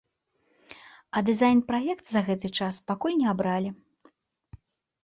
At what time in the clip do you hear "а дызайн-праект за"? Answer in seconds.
1.19-2.25